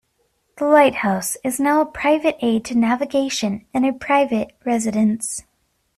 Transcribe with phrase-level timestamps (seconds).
[0.57, 5.43] The lighthouse is now a private aid to navigation and a private residence.